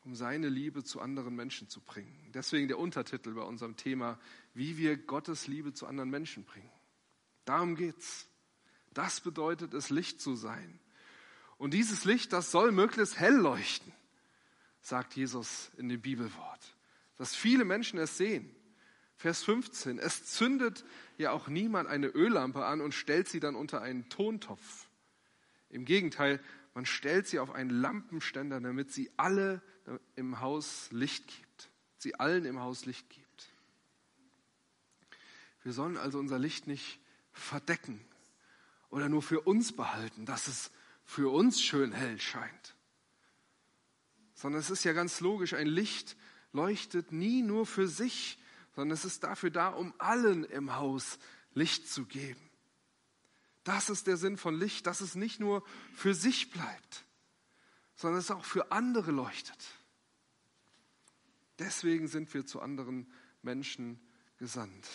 um 0.06 0.16
seine 0.16 0.50
Liebe 0.50 0.84
zu 0.84 1.02
anderen 1.02 1.36
Menschen 1.36 1.68
zu 1.68 1.82
bringen. 1.82 2.30
Deswegen 2.34 2.68
der 2.68 2.78
Untertitel 2.78 3.34
bei 3.34 3.42
unserem 3.42 3.76
Thema, 3.76 4.20
wie 4.54 4.78
wir 4.78 4.98
Gottes 4.98 5.48
Liebe 5.48 5.74
zu 5.74 5.88
anderen 5.88 6.12
Menschen 6.12 6.46
bringen. 6.46 6.70
Darum 7.44 7.76
geht's. 7.76 8.28
Das 8.94 9.20
bedeutet 9.20 9.74
es, 9.74 9.90
Licht 9.90 10.22
zu 10.22 10.36
sein. 10.36 10.80
Und 11.58 11.74
dieses 11.74 12.06
Licht, 12.06 12.34
das 12.34 12.52
soll 12.52 12.72
möglichst 12.72 13.20
hell 13.20 13.36
leuchten, 13.36 13.92
sagt 14.80 15.16
Jesus 15.16 15.72
in 15.78 15.90
dem 15.90 16.02
Bibelwort. 16.02 16.76
Dass 17.18 17.36
viele 17.36 17.66
Menschen 17.66 17.98
es 17.98 18.16
sehen. 18.16 18.54
Vers 19.18 19.44
15. 19.44 19.98
Es 19.98 20.26
zündet 20.26 20.86
ja 21.18 21.32
auch 21.32 21.48
niemand 21.48 21.90
eine 21.90 22.08
Öllampe 22.08 22.66
an 22.66 22.80
und 22.82 22.94
stellt 22.94 23.28
sie 23.28 23.40
dann 23.40 23.56
unter 23.56 23.82
einen 23.82 24.08
Tontopf. 24.10 24.88
Im 25.70 25.84
Gegenteil, 25.84 26.42
man 26.74 26.86
stellt 26.86 27.26
sie 27.26 27.40
auf 27.40 27.52
einen 27.52 27.70
Lampenständer, 27.70 28.60
damit 28.62 28.92
sie 28.92 29.10
alle 29.18 29.62
im 30.16 30.40
Haus 30.40 30.92
Licht 30.92 31.28
gibt. 31.28 31.70
Sie 31.98 32.16
allen 32.16 32.46
im 32.46 32.60
Haus 32.60 32.86
Licht 32.86 33.10
gibt. 33.10 33.50
Wir 35.64 35.74
sollen 35.74 35.98
also 35.98 36.20
unser 36.20 36.38
Licht 36.38 36.68
nicht 36.68 37.00
verdecken 37.34 38.00
oder 38.90 39.10
nur 39.10 39.22
für 39.22 39.42
uns 39.42 39.76
behalten, 39.76 40.26
dass 40.26 40.48
es 40.48 40.72
für 41.04 41.32
uns 41.32 41.62
schön 41.62 41.92
hell 41.92 42.20
scheint. 42.20 42.76
Sondern 44.36 44.60
es 44.60 44.70
ist 44.70 44.84
ja 44.84 44.94
ganz 44.94 45.22
logisch, 45.22 45.54
ein 45.54 45.68
Licht 45.68 46.16
leuchtet 46.52 47.12
nie 47.12 47.42
nur 47.42 47.66
für 47.66 47.88
sich, 47.88 48.38
sondern 48.76 48.94
es 48.94 49.06
ist 49.06 49.24
dafür 49.24 49.50
da, 49.50 49.70
um 49.70 49.94
allen 49.98 50.44
im 50.44 50.76
Haus 50.76 51.18
Licht 51.54 51.90
zu 51.90 52.06
geben. 52.06 52.42
Das 53.64 53.90
ist 53.90 54.08
der 54.08 54.18
Sinn 54.18 54.38
von 54.38 54.58
Licht, 54.58 54.86
dass 54.86 55.02
es 55.02 55.16
nicht 55.16 55.40
nur 55.40 55.64
für 55.96 56.14
sich 56.14 56.52
bleibt, 56.52 57.06
sondern 57.96 58.20
es 58.20 58.32
auch 58.32 58.46
für 58.46 58.72
andere 58.72 59.12
leuchtet. 59.12 59.66
Deswegen 61.60 62.08
sind 62.08 62.34
wir 62.34 62.46
zu 62.46 62.62
anderen 62.62 63.12
Menschen 63.42 64.00
gesandt. 64.38 64.88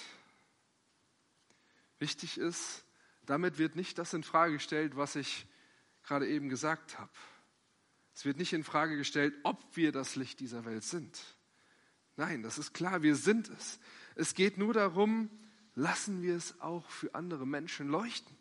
Wichtig 1.99 2.39
ist, 2.39 2.85
damit 3.27 3.59
wird 3.59 3.77
nicht 3.77 3.99
das 3.99 4.13
in 4.13 4.23
Frage 4.23 4.55
gestellt, 4.55 4.97
was 4.97 5.17
ich 5.17 5.47
gerade 6.03 6.29
eben 6.29 6.49
gesagt 6.49 6.99
habe. 6.99 7.13
Es 8.15 8.25
wird 8.25 8.37
nicht 8.37 8.53
in 8.53 8.65
Frage 8.65 8.97
gestellt, 8.97 9.35
ob 9.45 9.77
wir 9.77 9.93
das 9.93 10.17
Licht 10.17 10.41
dieser 10.41 10.65
Welt 10.65 10.85
sind. 10.85 11.19
Nein, 12.17 12.43
das 12.43 12.59
ist 12.59 12.75
klar, 12.75 13.03
wir 13.03 13.17
sind 13.17 13.49
es. 13.49 13.79
Es 14.15 14.35
geht 14.35 14.59
nur 14.59 14.75
darum, 14.75 15.31
lassen 15.75 16.23
wir 16.23 16.37
es 16.37 16.61
auch 16.61 16.89
für 16.91 17.15
andere 17.15 17.47
Menschen 17.47 17.89
leuchten? 17.89 18.37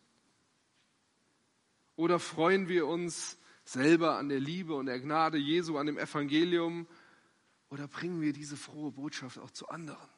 Oder 1.96 2.20
freuen 2.20 2.68
wir 2.68 2.88
uns 2.88 3.38
selber 3.71 4.17
an 4.17 4.29
der 4.29 4.39
Liebe 4.39 4.73
und 4.75 4.88
der 4.88 4.99
Gnade 4.99 5.38
Jesu, 5.38 5.77
an 5.77 5.85
dem 5.85 5.97
Evangelium? 5.97 6.88
Oder 7.69 7.88
bringen 7.88 8.21
wir 8.21 8.33
diese 8.33 8.57
frohe 8.57 8.91
Botschaft 8.91 9.38
auch 9.38 9.51
zu 9.51 9.69
anderen? 9.69 10.09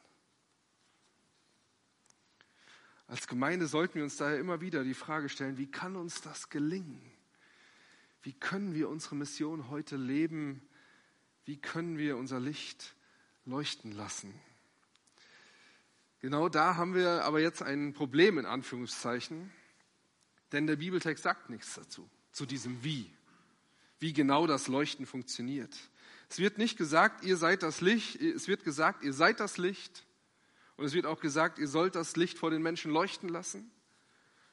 Als 3.06 3.26
Gemeinde 3.26 3.66
sollten 3.66 3.96
wir 3.96 4.04
uns 4.04 4.16
daher 4.16 4.38
immer 4.38 4.60
wieder 4.60 4.84
die 4.84 4.94
Frage 4.94 5.28
stellen, 5.28 5.58
wie 5.58 5.70
kann 5.70 5.96
uns 5.96 6.22
das 6.22 6.48
gelingen? 6.48 7.02
Wie 8.22 8.32
können 8.32 8.74
wir 8.74 8.88
unsere 8.88 9.16
Mission 9.16 9.68
heute 9.68 9.96
leben? 9.96 10.66
Wie 11.44 11.58
können 11.58 11.98
wir 11.98 12.16
unser 12.16 12.40
Licht 12.40 12.94
leuchten 13.44 13.92
lassen. 13.92 14.32
Genau 16.20 16.48
da 16.48 16.76
haben 16.76 16.94
wir 16.94 17.24
aber 17.24 17.40
jetzt 17.40 17.62
ein 17.62 17.92
Problem 17.92 18.38
in 18.38 18.46
Anführungszeichen, 18.46 19.50
denn 20.52 20.66
der 20.66 20.76
Bibeltext 20.76 21.24
sagt 21.24 21.50
nichts 21.50 21.74
dazu, 21.74 22.08
zu 22.30 22.46
diesem 22.46 22.84
Wie, 22.84 23.10
wie 24.02 24.12
genau 24.12 24.46
das 24.46 24.68
Leuchten 24.68 25.06
funktioniert. 25.06 25.74
Es 26.28 26.38
wird 26.38 26.58
nicht 26.58 26.76
gesagt, 26.76 27.24
ihr 27.24 27.38
seid 27.38 27.62
das 27.62 27.80
Licht, 27.80 28.20
es 28.20 28.48
wird 28.48 28.64
gesagt, 28.64 29.02
ihr 29.02 29.14
seid 29.14 29.40
das 29.40 29.56
Licht 29.56 30.04
und 30.76 30.84
es 30.84 30.92
wird 30.92 31.06
auch 31.06 31.20
gesagt, 31.20 31.58
ihr 31.58 31.68
sollt 31.68 31.94
das 31.94 32.16
Licht 32.16 32.36
vor 32.38 32.50
den 32.50 32.62
Menschen 32.62 32.90
leuchten 32.90 33.30
lassen, 33.30 33.70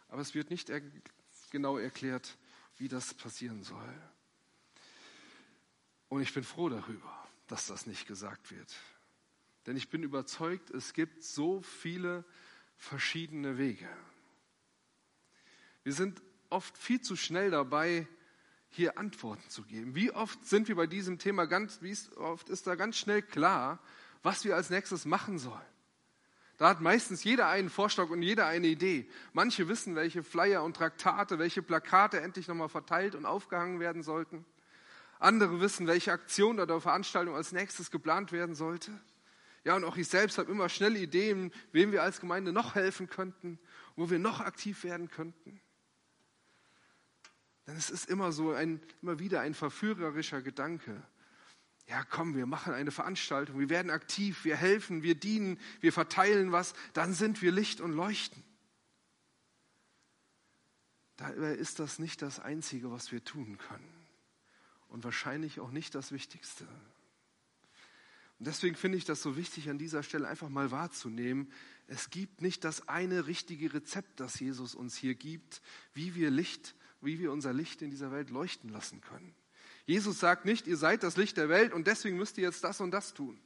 aber 0.07 0.21
es 0.21 0.33
wird 0.33 0.49
nicht 0.49 0.69
er 0.69 0.81
genau 1.49 1.77
erklärt, 1.77 2.37
wie 2.77 2.87
das 2.87 3.13
passieren 3.13 3.63
soll. 3.63 4.01
Und 6.07 6.21
ich 6.21 6.33
bin 6.33 6.43
froh 6.43 6.69
darüber 6.69 7.19
dass 7.49 7.65
das 7.65 7.87
nicht 7.87 8.07
gesagt 8.07 8.51
wird. 8.51 8.73
Denn 9.65 9.75
ich 9.75 9.89
bin 9.89 10.03
überzeugt, 10.03 10.69
es 10.69 10.93
gibt 10.93 11.23
so 11.23 11.61
viele 11.61 12.23
verschiedene 12.77 13.57
Wege. 13.57 13.89
Wir 15.83 15.93
sind 15.93 16.21
oft 16.49 16.77
viel 16.77 17.01
zu 17.01 17.15
schnell 17.15 17.51
dabei, 17.51 18.07
hier 18.69 18.97
Antworten 18.97 19.49
zu 19.49 19.63
geben. 19.63 19.95
Wie 19.95 20.11
oft 20.11 20.45
sind 20.45 20.67
wir 20.67 20.75
bei 20.75 20.87
diesem 20.87 21.19
Thema 21.19 21.45
ganz, 21.45 21.81
wie 21.81 21.95
oft 22.17 22.49
ist 22.49 22.67
da 22.67 22.75
ganz 22.75 22.97
schnell 22.97 23.21
klar, 23.21 23.79
was 24.23 24.45
wir 24.45 24.55
als 24.55 24.69
nächstes 24.69 25.05
machen 25.05 25.39
sollen. 25.39 25.61
Da 26.57 26.67
hat 26.69 26.81
meistens 26.81 27.23
jeder 27.23 27.47
einen 27.47 27.69
Vorschlag 27.69 28.09
und 28.09 28.21
jeder 28.21 28.45
eine 28.45 28.67
Idee. 28.67 29.09
Manche 29.31 29.69
wissen, 29.69 29.95
welche 29.95 30.23
Flyer 30.23 30.61
und 30.63 30.75
Traktate, 30.75 31.39
welche 31.39 31.61
Plakate 31.61 32.19
endlich 32.19 32.49
nochmal 32.49 32.67
verteilt 32.67 33.15
und 33.15 33.25
aufgehangen 33.25 33.79
werden 33.79 34.03
sollten. 34.03 34.45
Andere 35.19 35.61
wissen, 35.61 35.87
welche 35.87 36.11
Aktion 36.11 36.59
oder 36.59 36.81
Veranstaltung 36.81 37.35
als 37.35 37.53
nächstes 37.53 37.91
geplant 37.91 38.33
werden 38.33 38.55
sollte. 38.55 38.91
Ja, 39.63 39.75
und 39.75 39.85
auch 39.85 39.97
ich 39.97 40.07
selbst 40.07 40.37
habe 40.37 40.51
immer 40.51 40.67
schnell 40.67 40.97
Ideen, 40.97 41.53
wem 41.71 41.91
wir 41.91 42.03
als 42.03 42.19
Gemeinde 42.19 42.51
noch 42.51 42.75
helfen 42.75 43.09
könnten, 43.09 43.57
wo 43.95 44.09
wir 44.09 44.19
noch 44.19 44.41
aktiv 44.41 44.83
werden 44.83 45.09
könnten. 45.09 45.61
Denn 47.69 47.77
es 47.77 47.91
ist 47.91 48.09
immer 48.09 48.31
so 48.31 48.51
ein, 48.51 48.81
immer 49.03 49.19
wieder 49.19 49.41
ein 49.41 49.53
verführerischer 49.53 50.41
Gedanke. 50.41 50.99
Ja, 51.87 52.03
komm, 52.03 52.35
wir 52.35 52.47
machen 52.47 52.73
eine 52.73 52.89
Veranstaltung, 52.89 53.59
wir 53.59 53.69
werden 53.69 53.91
aktiv, 53.91 54.43
wir 54.43 54.55
helfen, 54.55 55.03
wir 55.03 55.13
dienen, 55.13 55.59
wir 55.79 55.93
verteilen 55.93 56.51
was, 56.51 56.73
dann 56.93 57.13
sind 57.13 57.43
wir 57.43 57.51
Licht 57.51 57.79
und 57.79 57.93
Leuchten. 57.93 58.43
Dabei 61.17 61.53
ist 61.53 61.77
das 61.77 61.99
nicht 61.99 62.23
das 62.23 62.39
Einzige, 62.39 62.89
was 62.89 63.11
wir 63.11 63.23
tun 63.23 63.59
können 63.59 63.93
und 64.87 65.03
wahrscheinlich 65.03 65.59
auch 65.59 65.69
nicht 65.69 65.93
das 65.93 66.11
Wichtigste. 66.11 66.63
Und 68.39 68.47
deswegen 68.47 68.75
finde 68.75 68.97
ich 68.97 69.05
das 69.05 69.21
so 69.21 69.37
wichtig, 69.37 69.69
an 69.69 69.77
dieser 69.77 70.01
Stelle 70.01 70.27
einfach 70.27 70.49
mal 70.49 70.71
wahrzunehmen, 70.71 71.51
es 71.85 72.09
gibt 72.09 72.41
nicht 72.41 72.63
das 72.63 72.87
eine 72.87 73.27
richtige 73.27 73.75
Rezept, 73.75 74.19
das 74.19 74.39
Jesus 74.39 74.73
uns 74.73 74.95
hier 74.95 75.13
gibt, 75.13 75.61
wie 75.93 76.15
wir 76.15 76.31
Licht, 76.31 76.73
wie 77.01 77.19
wir 77.19 77.31
unser 77.31 77.53
Licht 77.53 77.81
in 77.81 77.91
dieser 77.91 78.11
Welt 78.11 78.29
leuchten 78.29 78.69
lassen 78.69 79.01
können. 79.01 79.35
Jesus 79.85 80.19
sagt 80.19 80.45
nicht, 80.45 80.67
ihr 80.67 80.77
seid 80.77 81.03
das 81.03 81.17
Licht 81.17 81.37
der 81.37 81.49
Welt 81.49 81.73
und 81.73 81.87
deswegen 81.87 82.17
müsst 82.17 82.37
ihr 82.37 82.43
jetzt 82.43 82.63
das 82.63 82.81
und 82.81 82.91
das 82.91 83.13
tun. 83.13 83.39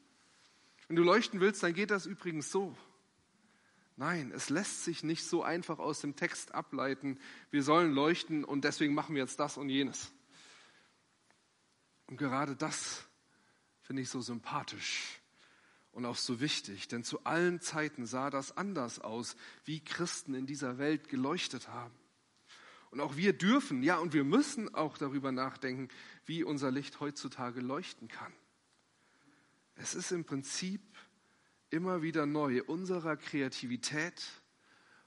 Wenn 0.87 0.97
du 0.97 1.03
leuchten 1.03 1.39
willst, 1.39 1.63
dann 1.63 1.73
geht 1.73 1.91
das 1.91 2.05
übrigens 2.05 2.51
so. 2.51 2.75
Nein, 3.95 4.31
es 4.33 4.49
lässt 4.49 4.83
sich 4.83 5.03
nicht 5.03 5.23
so 5.23 5.43
einfach 5.43 5.79
aus 5.79 6.01
dem 6.01 6.15
Text 6.15 6.53
ableiten, 6.53 7.19
wir 7.51 7.63
sollen 7.63 7.93
leuchten 7.93 8.43
und 8.43 8.63
deswegen 8.63 8.93
machen 8.93 9.15
wir 9.15 9.21
jetzt 9.21 9.39
das 9.39 9.57
und 9.57 9.69
jenes. 9.69 10.11
Und 12.07 12.17
gerade 12.17 12.55
das 12.55 13.05
finde 13.81 14.01
ich 14.01 14.09
so 14.09 14.19
sympathisch 14.19 15.21
und 15.91 16.05
auch 16.05 16.17
so 16.17 16.39
wichtig, 16.39 16.87
denn 16.87 17.03
zu 17.03 17.23
allen 17.23 17.61
Zeiten 17.61 18.05
sah 18.05 18.29
das 18.29 18.57
anders 18.57 18.99
aus, 18.99 19.35
wie 19.63 19.79
Christen 19.79 20.33
in 20.33 20.47
dieser 20.47 20.79
Welt 20.79 21.07
geleuchtet 21.07 21.69
haben. 21.69 21.93
Und 22.93 23.01
auch 23.01 23.17
wir 23.17 23.33
dürfen, 23.33 23.81
ja, 23.81 23.97
und 23.97 24.13
wir 24.13 24.23
müssen 24.23 24.75
auch 24.75 24.99
darüber 24.99 25.31
nachdenken, 25.31 25.87
wie 26.27 26.43
unser 26.43 26.69
Licht 26.69 26.99
heutzutage 26.99 27.59
leuchten 27.59 28.07
kann. 28.07 28.31
Es 29.73 29.95
ist 29.95 30.11
im 30.11 30.25
Prinzip 30.25 30.79
immer 31.71 32.03
wieder 32.03 32.27
neu 32.27 32.61
unserer 32.61 33.17
Kreativität 33.17 34.23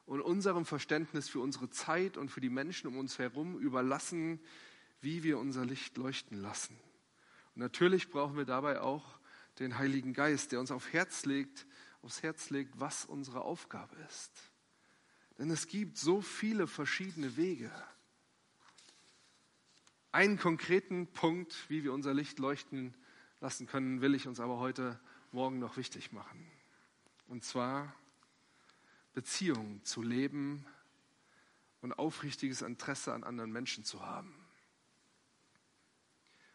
und 0.05 0.21
unserem 0.21 0.65
Verständnis 0.65 1.29
für 1.29 1.39
unsere 1.39 1.71
Zeit 1.71 2.17
und 2.17 2.29
für 2.29 2.41
die 2.41 2.51
Menschen 2.51 2.89
um 2.89 2.99
uns 2.99 3.21
herum 3.21 3.57
überlassen, 3.57 4.41
wie 5.01 5.23
wir 5.23 5.39
unser 5.39 5.65
Licht 5.65 5.97
leuchten 5.97 6.43
lassen. 6.43 6.77
Und 7.55 7.61
natürlich 7.61 8.11
brauchen 8.11 8.37
wir 8.37 8.47
dabei 8.47 8.81
auch 8.81 9.21
den 9.61 9.79
Heiligen 9.79 10.13
Geist, 10.13 10.51
der 10.51 10.59
uns 10.59 10.73
auf 10.73 10.93
Herz 10.93 11.25
legt, 11.25 11.69
aufs 12.03 12.25
Herz 12.25 12.51
legt, 12.51 12.81
was 12.81 13.05
unsere 13.05 13.43
Aufgabe 13.43 13.95
ist. 14.09 14.33
Denn 15.39 15.51
es 15.51 15.67
gibt 15.67 15.99
so 15.99 16.23
viele 16.23 16.67
verschiedene 16.67 17.37
Wege. 17.37 17.71
Einen 20.13 20.39
konkreten 20.39 21.09
Punkt, 21.09 21.55
wie 21.69 21.85
wir 21.85 21.93
unser 21.93 22.15
Licht 22.15 22.39
leuchten 22.39 22.95
lassen 23.41 23.67
können, 23.67 24.01
will 24.01 24.15
ich 24.15 24.27
uns 24.27 24.41
aber 24.41 24.59
heute 24.59 24.99
Morgen 25.31 25.59
noch 25.59 25.77
wichtig 25.77 26.13
machen. 26.13 26.51
Und 27.29 27.45
zwar 27.45 27.95
Beziehungen 29.13 29.85
zu 29.85 30.03
leben 30.03 30.65
und 31.83 31.99
aufrichtiges 31.99 32.63
Interesse 32.63 33.13
an 33.13 33.25
anderen 33.25 33.53
Menschen 33.53 33.85
zu 33.85 34.05
haben. 34.07 34.35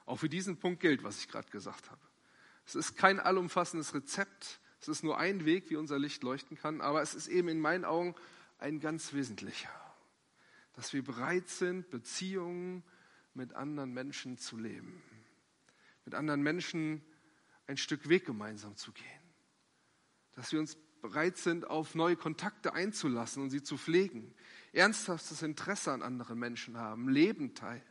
Auch 0.05 0.17
für 0.17 0.29
diesen 0.29 0.57
Punkt 0.57 0.79
gilt, 0.81 1.03
was 1.03 1.19
ich 1.19 1.27
gerade 1.27 1.49
gesagt 1.49 1.89
habe. 1.91 2.01
Es 2.65 2.75
ist 2.75 2.95
kein 2.95 3.19
allumfassendes 3.19 3.93
Rezept, 3.93 4.59
es 4.79 4.87
ist 4.87 5.03
nur 5.03 5.17
ein 5.17 5.45
Weg, 5.45 5.69
wie 5.69 5.75
unser 5.75 5.99
Licht 5.99 6.23
leuchten 6.23 6.57
kann, 6.57 6.81
aber 6.81 7.01
es 7.01 7.13
ist 7.13 7.27
eben 7.27 7.47
in 7.49 7.59
meinen 7.59 7.85
Augen 7.85 8.15
ein 8.61 8.79
ganz 8.79 9.13
wesentlicher, 9.13 9.69
dass 10.73 10.93
wir 10.93 11.03
bereit 11.03 11.49
sind, 11.49 11.89
Beziehungen 11.89 12.83
mit 13.33 13.53
anderen 13.53 13.93
Menschen 13.93 14.37
zu 14.37 14.57
leben, 14.57 15.01
mit 16.05 16.15
anderen 16.15 16.41
Menschen 16.41 17.03
ein 17.67 17.77
Stück 17.77 18.07
Weg 18.07 18.25
gemeinsam 18.25 18.77
zu 18.77 18.91
gehen, 18.91 19.05
dass 20.33 20.51
wir 20.51 20.59
uns 20.59 20.77
bereit 21.01 21.37
sind, 21.37 21.67
auf 21.67 21.95
neue 21.95 22.15
Kontakte 22.15 22.73
einzulassen 22.73 23.43
und 23.43 23.49
sie 23.49 23.63
zu 23.63 23.77
pflegen, 23.77 24.33
ernsthaftes 24.71 25.41
Interesse 25.41 25.91
an 25.91 26.03
anderen 26.03 26.37
Menschen 26.37 26.77
haben, 26.77 27.09
Leben 27.09 27.55
teilen. 27.55 27.81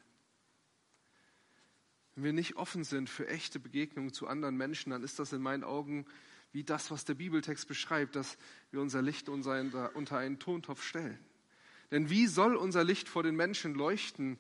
Wenn 2.15 2.25
wir 2.25 2.33
nicht 2.33 2.57
offen 2.57 2.85
sind 2.85 3.11
für 3.11 3.27
echte 3.29 3.59
Begegnungen 3.59 4.12
zu 4.12 4.27
anderen 4.27 4.57
Menschen, 4.57 4.91
dann 4.91 5.03
ist 5.03 5.19
das 5.19 5.33
in 5.33 5.43
meinen 5.43 5.65
Augen 5.65 6.07
wie 6.52 6.64
das, 6.64 6.90
was 6.90 7.04
der 7.04 7.14
Bibeltext 7.14 7.69
beschreibt, 7.69 8.16
dass 8.16 8.37
wir 8.71 8.80
unser 8.80 9.02
Licht 9.02 9.28
unter 9.28 10.19
einen 10.19 10.38
Tontopf 10.38 10.83
stellen. 10.83 11.19
Denn 11.90 12.11
wie 12.11 12.26
soll 12.26 12.57
unser 12.57 12.85
Licht 12.85 13.09
vor 13.09 13.23
den 13.23 13.37
Menschen 13.37 13.75
leuchten, 13.75 14.38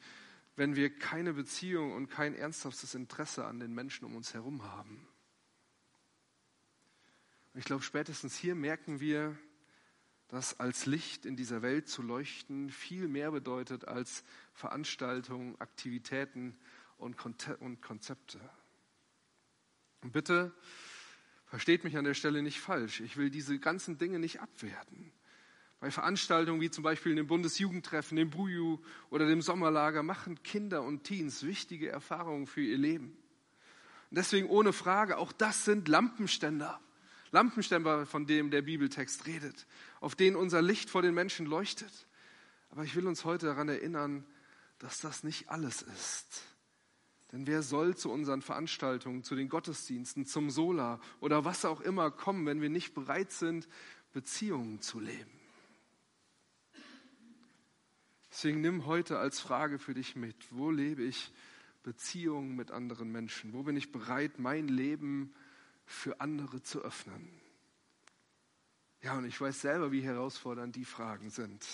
wenn 0.56 0.76
wir 0.76 0.90
keine 0.96 1.32
Beziehung 1.32 1.92
und 1.92 2.08
kein 2.08 2.34
ernsthaftes 2.34 2.94
Interesse 2.94 3.44
an 3.46 3.60
den 3.60 3.74
Menschen 3.74 4.04
um 4.04 4.16
uns 4.16 4.34
herum 4.34 4.62
haben? 4.64 5.06
Ich 7.54 7.64
glaube, 7.64 7.82
spätestens 7.82 8.36
hier 8.36 8.54
merken 8.54 9.00
wir, 9.00 9.36
dass 10.28 10.60
als 10.60 10.86
Licht 10.86 11.26
in 11.26 11.34
dieser 11.34 11.62
Welt 11.62 11.88
zu 11.88 12.02
leuchten 12.02 12.70
viel 12.70 13.08
mehr 13.08 13.32
bedeutet 13.32 13.86
als 13.86 14.22
Veranstaltungen, 14.52 15.60
Aktivitäten 15.60 16.56
und 16.98 17.16
Konzepte. 17.16 18.38
Und 20.02 20.12
bitte 20.12 20.54
Versteht 21.50 21.82
mich 21.82 21.96
an 21.96 22.04
der 22.04 22.14
Stelle 22.14 22.42
nicht 22.42 22.60
falsch. 22.60 23.00
Ich 23.00 23.16
will 23.16 23.28
diese 23.28 23.58
ganzen 23.58 23.98
Dinge 23.98 24.20
nicht 24.20 24.40
abwerten. 24.40 25.10
Bei 25.80 25.90
Veranstaltungen 25.90 26.60
wie 26.60 26.70
zum 26.70 26.84
Beispiel 26.84 27.16
dem 27.16 27.26
Bundesjugendtreffen, 27.26 28.16
dem 28.16 28.30
Buju 28.30 28.78
oder 29.10 29.26
dem 29.26 29.42
Sommerlager 29.42 30.04
machen 30.04 30.40
Kinder 30.44 30.82
und 30.84 31.02
Teens 31.02 31.42
wichtige 31.42 31.88
Erfahrungen 31.88 32.46
für 32.46 32.60
ihr 32.60 32.78
Leben. 32.78 33.16
Und 34.10 34.18
deswegen 34.18 34.48
ohne 34.48 34.72
Frage, 34.72 35.18
auch 35.18 35.32
das 35.32 35.64
sind 35.64 35.88
Lampenständer. 35.88 36.80
Lampenständer, 37.32 38.06
von 38.06 38.26
dem 38.26 38.52
der 38.52 38.62
Bibeltext 38.62 39.26
redet, 39.26 39.66
auf 40.00 40.14
denen 40.14 40.36
unser 40.36 40.62
Licht 40.62 40.88
vor 40.88 41.02
den 41.02 41.14
Menschen 41.14 41.46
leuchtet. 41.46 42.06
Aber 42.70 42.84
ich 42.84 42.94
will 42.94 43.08
uns 43.08 43.24
heute 43.24 43.46
daran 43.46 43.68
erinnern, 43.68 44.24
dass 44.78 45.00
das 45.00 45.24
nicht 45.24 45.48
alles 45.48 45.82
ist. 45.82 46.42
Denn 47.32 47.46
wer 47.46 47.62
soll 47.62 47.96
zu 47.96 48.10
unseren 48.10 48.42
Veranstaltungen, 48.42 49.22
zu 49.22 49.36
den 49.36 49.48
Gottesdiensten, 49.48 50.26
zum 50.26 50.50
Sola 50.50 51.00
oder 51.20 51.44
was 51.44 51.64
auch 51.64 51.80
immer 51.80 52.10
kommen, 52.10 52.46
wenn 52.46 52.60
wir 52.60 52.70
nicht 52.70 52.92
bereit 52.94 53.30
sind, 53.30 53.68
Beziehungen 54.12 54.80
zu 54.80 54.98
leben? 54.98 55.30
Deswegen 58.30 58.60
nimm 58.60 58.86
heute 58.86 59.18
als 59.18 59.40
Frage 59.40 59.78
für 59.78 59.94
dich 59.94 60.16
mit, 60.16 60.36
wo 60.50 60.70
lebe 60.70 61.02
ich 61.02 61.32
Beziehungen 61.82 62.56
mit 62.56 62.70
anderen 62.70 63.10
Menschen? 63.10 63.52
Wo 63.52 63.62
bin 63.62 63.76
ich 63.76 63.92
bereit, 63.92 64.38
mein 64.38 64.68
Leben 64.68 65.34
für 65.84 66.20
andere 66.20 66.62
zu 66.62 66.80
öffnen? 66.80 67.28
Ja, 69.02 69.16
und 69.16 69.24
ich 69.24 69.40
weiß 69.40 69.60
selber, 69.60 69.92
wie 69.92 70.02
herausfordernd 70.02 70.76
die 70.76 70.84
Fragen 70.84 71.30
sind. 71.30 71.66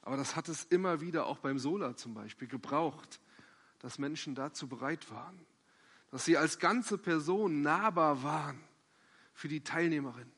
Aber 0.00 0.16
das 0.16 0.36
hat 0.36 0.48
es 0.48 0.64
immer 0.64 1.00
wieder 1.00 1.26
auch 1.26 1.38
beim 1.38 1.58
Sola 1.58 1.96
zum 1.96 2.14
Beispiel 2.14 2.48
gebraucht, 2.48 3.20
dass 3.82 3.98
Menschen 3.98 4.34
dazu 4.34 4.68
bereit 4.68 5.10
waren, 5.10 5.44
dass 6.10 6.24
sie 6.24 6.36
als 6.36 6.58
ganze 6.58 6.98
Person 6.98 7.62
nahbar 7.62 8.22
waren 8.22 8.62
für 9.34 9.48
die 9.48 9.62
Teilnehmerin, 9.62 10.30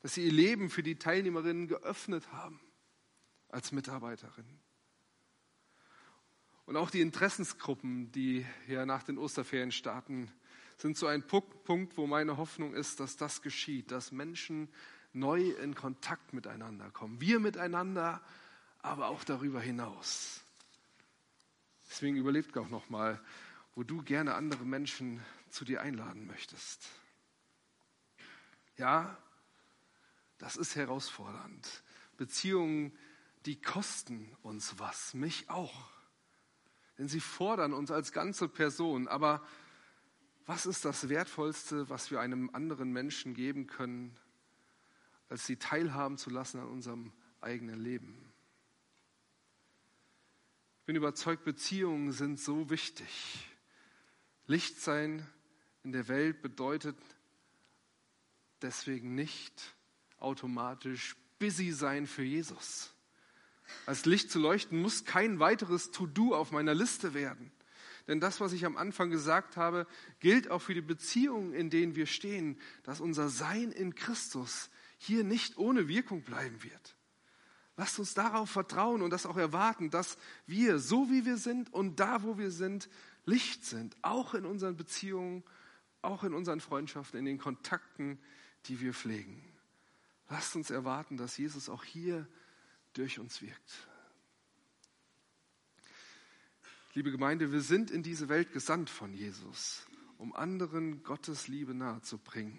dass 0.00 0.14
sie 0.14 0.26
ihr 0.26 0.32
Leben 0.32 0.70
für 0.70 0.82
die 0.82 0.96
Teilnehmerinnen 0.96 1.68
geöffnet 1.68 2.30
haben 2.32 2.60
als 3.48 3.72
Mitarbeiterin. 3.72 4.46
Und 6.66 6.76
auch 6.76 6.90
die 6.90 7.00
Interessensgruppen, 7.00 8.12
die 8.12 8.46
hier 8.66 8.86
nach 8.86 9.02
den 9.02 9.18
Osterferien 9.18 9.72
starten, 9.72 10.30
sind 10.76 10.96
so 10.96 11.06
ein 11.06 11.26
Punkt, 11.26 11.96
wo 11.96 12.06
meine 12.06 12.36
Hoffnung 12.36 12.74
ist, 12.74 13.00
dass 13.00 13.16
das 13.16 13.42
geschieht, 13.42 13.90
dass 13.90 14.12
Menschen 14.12 14.68
neu 15.12 15.50
in 15.50 15.74
Kontakt 15.74 16.32
miteinander 16.32 16.90
kommen. 16.90 17.20
Wir 17.20 17.40
miteinander, 17.40 18.22
aber 18.80 19.08
auch 19.08 19.24
darüber 19.24 19.60
hinaus. 19.60 20.42
Deswegen 22.02 22.16
überlegt 22.16 22.58
auch 22.58 22.68
noch 22.68 22.90
mal, 22.90 23.20
wo 23.76 23.84
du 23.84 24.02
gerne 24.02 24.34
andere 24.34 24.64
Menschen 24.64 25.24
zu 25.50 25.64
dir 25.64 25.82
einladen 25.82 26.26
möchtest. 26.26 26.88
Ja, 28.76 29.16
das 30.38 30.56
ist 30.56 30.74
herausfordernd. 30.74 31.84
Beziehungen 32.16 32.90
die 33.46 33.60
kosten 33.60 34.36
uns 34.42 34.80
was, 34.80 35.14
mich 35.14 35.48
auch. 35.48 35.92
Denn 36.98 37.06
sie 37.06 37.20
fordern 37.20 37.72
uns 37.72 37.92
als 37.92 38.10
ganze 38.10 38.48
Person. 38.48 39.06
Aber 39.06 39.46
was 40.44 40.66
ist 40.66 40.84
das 40.84 41.08
Wertvollste, 41.08 41.88
was 41.88 42.10
wir 42.10 42.18
einem 42.18 42.50
anderen 42.52 42.90
Menschen 42.90 43.32
geben 43.32 43.68
können, 43.68 44.18
als 45.28 45.46
sie 45.46 45.54
teilhaben 45.54 46.18
zu 46.18 46.30
lassen 46.30 46.58
an 46.58 46.66
unserem 46.66 47.12
eigenen 47.40 47.78
Leben? 47.78 48.31
Ich 50.82 50.86
bin 50.86 50.96
überzeugt, 50.96 51.44
Beziehungen 51.44 52.10
sind 52.10 52.40
so 52.40 52.68
wichtig. 52.68 53.46
Licht 54.48 54.80
sein 54.80 55.24
in 55.84 55.92
der 55.92 56.08
Welt 56.08 56.42
bedeutet 56.42 56.96
deswegen 58.62 59.14
nicht 59.14 59.76
automatisch 60.18 61.14
busy 61.38 61.70
sein 61.70 62.08
für 62.08 62.24
Jesus. 62.24 62.92
Als 63.86 64.06
Licht 64.06 64.32
zu 64.32 64.40
leuchten 64.40 64.82
muss 64.82 65.04
kein 65.04 65.38
weiteres 65.38 65.92
To-Do 65.92 66.34
auf 66.34 66.50
meiner 66.50 66.74
Liste 66.74 67.14
werden. 67.14 67.52
Denn 68.08 68.18
das, 68.18 68.40
was 68.40 68.52
ich 68.52 68.64
am 68.64 68.76
Anfang 68.76 69.08
gesagt 69.08 69.56
habe, 69.56 69.86
gilt 70.18 70.50
auch 70.50 70.62
für 70.62 70.74
die 70.74 70.80
Beziehungen, 70.80 71.54
in 71.54 71.70
denen 71.70 71.94
wir 71.94 72.06
stehen, 72.06 72.58
dass 72.82 73.00
unser 73.00 73.28
Sein 73.28 73.70
in 73.70 73.94
Christus 73.94 74.68
hier 74.98 75.22
nicht 75.22 75.58
ohne 75.58 75.86
Wirkung 75.86 76.22
bleiben 76.22 76.64
wird. 76.64 76.96
Lasst 77.76 77.98
uns 77.98 78.14
darauf 78.14 78.50
vertrauen 78.50 79.00
und 79.02 79.10
das 79.10 79.24
auch 79.24 79.36
erwarten, 79.36 79.90
dass 79.90 80.18
wir, 80.46 80.78
so 80.78 81.10
wie 81.10 81.24
wir 81.24 81.38
sind 81.38 81.72
und 81.72 82.00
da, 82.00 82.22
wo 82.22 82.36
wir 82.36 82.50
sind, 82.50 82.88
Licht 83.24 83.64
sind, 83.64 83.96
auch 84.02 84.34
in 84.34 84.44
unseren 84.44 84.76
Beziehungen, 84.76 85.42
auch 86.02 86.24
in 86.24 86.34
unseren 86.34 86.60
Freundschaften, 86.60 87.18
in 87.18 87.24
den 87.24 87.38
Kontakten, 87.38 88.18
die 88.66 88.80
wir 88.80 88.92
pflegen. 88.92 89.42
Lasst 90.28 90.54
uns 90.56 90.70
erwarten, 90.70 91.16
dass 91.16 91.36
Jesus 91.36 91.68
auch 91.68 91.84
hier 91.84 92.26
durch 92.92 93.18
uns 93.18 93.40
wirkt. 93.40 93.88
Liebe 96.94 97.10
Gemeinde, 97.10 97.52
wir 97.52 97.62
sind 97.62 97.90
in 97.90 98.02
diese 98.02 98.28
Welt 98.28 98.52
gesandt 98.52 98.90
von 98.90 99.14
Jesus, 99.14 99.86
um 100.18 100.34
anderen 100.34 101.02
Gottes 101.02 101.48
Liebe 101.48 101.72
nahezubringen. 101.72 102.58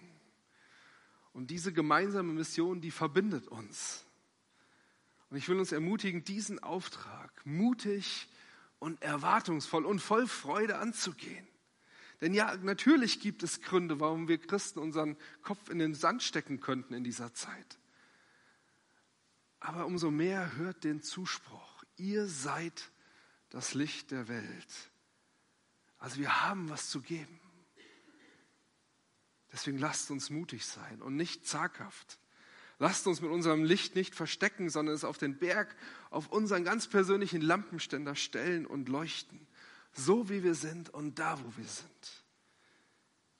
Und 1.33 1.51
diese 1.51 1.71
gemeinsame 1.71 2.33
Mission, 2.33 2.81
die 2.81 2.91
verbindet 2.91 3.47
uns. 3.47 4.05
Und 5.33 5.39
ich 5.39 5.49
will 5.49 5.57
uns 5.57 5.71
ermutigen, 5.71 6.23
diesen 6.23 6.61
Auftrag 6.61 7.43
mutig 7.43 8.29
und 8.77 9.01
erwartungsvoll 9.01 9.83
und 9.83 9.97
voll 9.97 10.27
Freude 10.27 10.77
anzugehen. 10.77 11.47
Denn 12.21 12.35
ja, 12.35 12.55
natürlich 12.57 13.19
gibt 13.19 13.41
es 13.41 13.59
Gründe, 13.59 13.99
warum 13.99 14.27
wir 14.27 14.37
Christen 14.37 14.77
unseren 14.77 15.17
Kopf 15.41 15.71
in 15.71 15.79
den 15.79 15.95
Sand 15.95 16.21
stecken 16.21 16.59
könnten 16.59 16.93
in 16.93 17.03
dieser 17.03 17.33
Zeit. 17.33 17.79
Aber 19.59 19.87
umso 19.87 20.11
mehr 20.11 20.55
hört 20.55 20.83
den 20.83 21.01
Zuspruch. 21.01 21.83
Ihr 21.95 22.27
seid 22.27 22.91
das 23.49 23.73
Licht 23.73 24.11
der 24.11 24.27
Welt. 24.27 24.91
Also 25.97 26.17
wir 26.19 26.43
haben 26.43 26.69
was 26.69 26.91
zu 26.91 27.01
geben. 27.01 27.39
Deswegen 29.51 29.79
lasst 29.79 30.11
uns 30.11 30.29
mutig 30.29 30.63
sein 30.63 31.01
und 31.01 31.15
nicht 31.15 31.47
zaghaft. 31.47 32.19
Lasst 32.79 33.07
uns 33.07 33.21
mit 33.21 33.31
unserem 33.31 33.63
Licht 33.63 33.95
nicht 33.95 34.15
verstecken, 34.15 34.69
sondern 34.69 34.95
es 34.95 35.03
auf 35.03 35.17
den 35.17 35.37
Berg, 35.37 35.75
auf 36.09 36.29
unseren 36.29 36.63
ganz 36.63 36.87
persönlichen 36.87 37.41
Lampenständer 37.41 38.15
stellen 38.15 38.65
und 38.65 38.89
leuchten. 38.89 39.47
So 39.93 40.29
wie 40.29 40.43
wir 40.43 40.55
sind 40.55 40.89
und 40.89 41.19
da, 41.19 41.39
wo 41.39 41.57
wir 41.57 41.67
sind. 41.67 42.23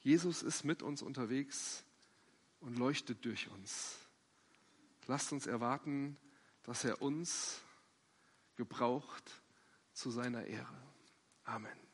Jesus 0.02 0.43
ist 0.43 0.63
mit 0.63 0.84
uns 0.84 1.02
unterwegs 1.02 1.84
und 2.60 2.78
leuchtet 2.78 3.26
durch 3.26 3.50
uns. 3.50 3.98
Lasst 5.08 5.32
uns 5.32 5.48
erwarten, 5.48 6.17
dass 6.63 6.84
er 6.84 7.02
uns 7.02 7.62
gebraucht 8.56 9.41
zu 9.93 10.12
seiner 10.12 10.46
Ehre. 10.46 10.82
Amen. 11.43 11.93